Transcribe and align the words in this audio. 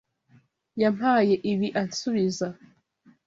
Yampaye 0.81 1.35
ibi 1.51 1.67
ansubiza. 1.81 2.47